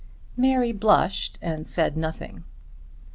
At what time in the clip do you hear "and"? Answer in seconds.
1.43-1.67